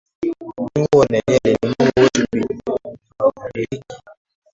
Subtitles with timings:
[0.63, 2.75] Mungu wa daniel ni mungu wetu pia
[3.19, 3.97] habadiliki.